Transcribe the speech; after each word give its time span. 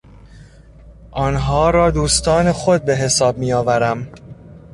آنها 1.11 1.69
را 1.69 1.91
دوستان 1.91 2.51
خود 2.51 2.85
به 2.85 2.95
حساب 2.95 3.37
میآورم. 3.37 4.07